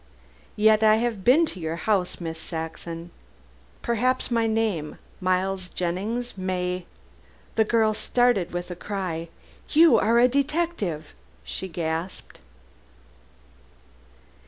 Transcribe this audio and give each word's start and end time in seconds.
"Yet 0.55 0.81
I 0.81 0.95
have 0.95 1.23
been 1.23 1.45
to 1.45 1.59
your 1.59 1.75
house, 1.75 2.19
Miss 2.19 2.39
Saxon. 2.39 3.11
Perhaps 3.83 4.31
my 4.31 4.47
name, 4.47 4.97
Miles 5.19 5.69
Jennings, 5.69 6.35
may" 6.35 6.87
The 7.55 7.65
girl 7.65 7.93
started 7.93 8.51
with 8.51 8.71
a 8.71 8.75
cry. 8.75 9.29
"You 9.69 9.99
are 9.99 10.17
a 10.17 10.27
detective!" 10.27 11.13
she 11.43 11.67
gasped. 11.67 12.39